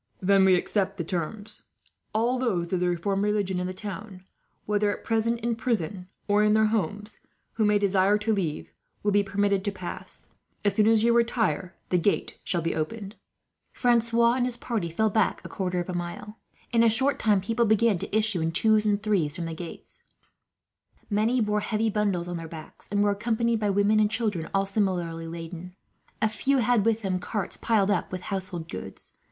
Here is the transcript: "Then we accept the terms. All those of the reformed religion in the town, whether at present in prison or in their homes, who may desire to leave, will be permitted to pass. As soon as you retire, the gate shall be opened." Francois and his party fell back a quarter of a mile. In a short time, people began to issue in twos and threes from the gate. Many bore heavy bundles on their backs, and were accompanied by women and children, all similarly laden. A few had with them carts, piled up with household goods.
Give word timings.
"Then 0.19 0.45
we 0.45 0.55
accept 0.55 0.97
the 0.97 1.03
terms. 1.03 1.61
All 2.11 2.39
those 2.39 2.73
of 2.73 2.79
the 2.79 2.89
reformed 2.89 3.21
religion 3.21 3.59
in 3.59 3.67
the 3.67 3.71
town, 3.71 4.23
whether 4.65 4.89
at 4.89 5.03
present 5.03 5.39
in 5.41 5.55
prison 5.55 6.07
or 6.27 6.43
in 6.43 6.53
their 6.53 6.65
homes, 6.73 7.19
who 7.53 7.65
may 7.65 7.77
desire 7.77 8.17
to 8.17 8.33
leave, 8.33 8.71
will 9.03 9.11
be 9.11 9.21
permitted 9.21 9.63
to 9.63 9.71
pass. 9.71 10.25
As 10.65 10.73
soon 10.73 10.87
as 10.87 11.03
you 11.03 11.13
retire, 11.13 11.75
the 11.89 11.99
gate 11.99 12.39
shall 12.43 12.63
be 12.63 12.73
opened." 12.73 13.15
Francois 13.73 14.33
and 14.33 14.45
his 14.45 14.57
party 14.57 14.89
fell 14.89 15.11
back 15.11 15.39
a 15.45 15.49
quarter 15.49 15.79
of 15.79 15.87
a 15.87 15.93
mile. 15.93 16.39
In 16.71 16.81
a 16.81 16.89
short 16.89 17.19
time, 17.19 17.39
people 17.39 17.65
began 17.67 17.99
to 17.99 18.17
issue 18.17 18.41
in 18.41 18.51
twos 18.51 18.87
and 18.87 19.03
threes 19.03 19.35
from 19.35 19.45
the 19.45 19.53
gate. 19.53 20.01
Many 21.11 21.41
bore 21.41 21.59
heavy 21.59 21.91
bundles 21.91 22.27
on 22.27 22.37
their 22.37 22.47
backs, 22.47 22.87
and 22.91 23.03
were 23.03 23.11
accompanied 23.11 23.59
by 23.59 23.69
women 23.69 23.99
and 23.99 24.09
children, 24.09 24.49
all 24.51 24.65
similarly 24.65 25.27
laden. 25.27 25.75
A 26.23 26.27
few 26.27 26.57
had 26.57 26.85
with 26.85 27.03
them 27.03 27.19
carts, 27.19 27.55
piled 27.55 27.91
up 27.91 28.11
with 28.11 28.21
household 28.21 28.67
goods. 28.67 29.13